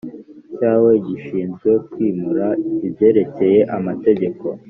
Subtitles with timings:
[0.55, 2.47] cyawe gishinzwe kwimura
[2.87, 4.45] ibyerekeye amategeko